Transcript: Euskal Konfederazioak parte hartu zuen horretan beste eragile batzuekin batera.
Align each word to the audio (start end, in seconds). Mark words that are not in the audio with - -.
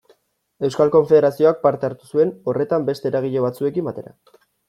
Euskal 0.67 0.91
Konfederazioak 0.95 1.59
parte 1.65 1.87
hartu 1.89 2.09
zuen 2.17 2.33
horretan 2.53 2.87
beste 2.89 3.09
eragile 3.13 3.45
batzuekin 3.47 3.89
batera. 3.91 4.15